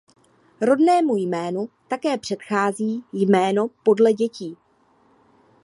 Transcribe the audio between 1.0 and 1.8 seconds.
jménu